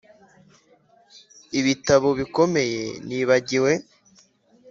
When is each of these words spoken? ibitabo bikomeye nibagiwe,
ibitabo 1.59 2.09
bikomeye 2.19 2.83
nibagiwe, 3.07 3.71